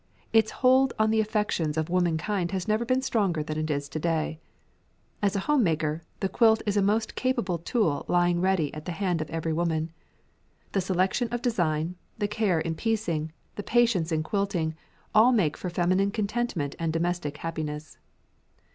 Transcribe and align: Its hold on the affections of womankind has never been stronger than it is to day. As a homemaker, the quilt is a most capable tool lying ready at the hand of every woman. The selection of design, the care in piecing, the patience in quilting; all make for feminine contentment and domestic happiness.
Its 0.33 0.49
hold 0.49 0.93
on 0.97 1.11
the 1.11 1.19
affections 1.21 1.77
of 1.77 1.87
womankind 1.91 2.49
has 2.49 2.67
never 2.67 2.83
been 2.83 3.03
stronger 3.03 3.43
than 3.43 3.55
it 3.59 3.69
is 3.69 3.87
to 3.87 3.99
day. 3.99 4.39
As 5.21 5.35
a 5.35 5.41
homemaker, 5.41 6.01
the 6.21 6.27
quilt 6.27 6.63
is 6.65 6.75
a 6.75 6.81
most 6.81 7.13
capable 7.13 7.59
tool 7.59 8.03
lying 8.07 8.41
ready 8.41 8.73
at 8.73 8.85
the 8.85 8.93
hand 8.93 9.21
of 9.21 9.29
every 9.29 9.53
woman. 9.53 9.91
The 10.71 10.81
selection 10.81 11.27
of 11.29 11.43
design, 11.43 11.97
the 12.17 12.27
care 12.27 12.59
in 12.59 12.73
piecing, 12.73 13.31
the 13.57 13.61
patience 13.61 14.11
in 14.11 14.23
quilting; 14.23 14.73
all 15.13 15.31
make 15.31 15.55
for 15.55 15.69
feminine 15.69 16.09
contentment 16.09 16.75
and 16.79 16.91
domestic 16.91 17.37
happiness. 17.37 17.99